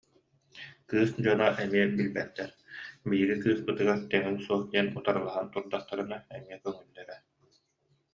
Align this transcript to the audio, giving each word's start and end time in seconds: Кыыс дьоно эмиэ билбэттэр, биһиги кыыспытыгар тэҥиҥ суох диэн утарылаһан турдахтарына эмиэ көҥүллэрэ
Кыыс 0.89 1.11
дьоно 1.23 1.47
эмиэ 1.63 1.85
билбэттэр, 1.95 2.51
биһиги 3.09 3.35
кыыспытыгар 3.43 3.99
тэҥиҥ 4.11 4.35
суох 4.45 4.63
диэн 4.71 4.87
утарылаһан 4.97 5.47
турдахтарына 5.53 6.17
эмиэ 6.37 6.57
көҥүллэрэ 6.63 7.17